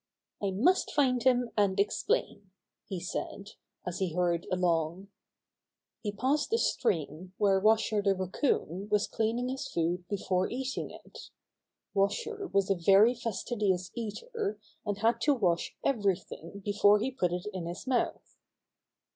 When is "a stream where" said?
6.53-7.59